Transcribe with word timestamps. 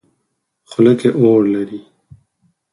خوله 0.69 0.93
کې 0.99 1.09
اور 1.21 1.41
لري. 1.53 1.81